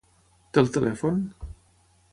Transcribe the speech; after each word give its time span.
Té 0.55 0.61
el 0.63 0.71
telèfon? 0.77 1.21